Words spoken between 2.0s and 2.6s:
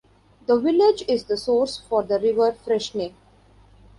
the River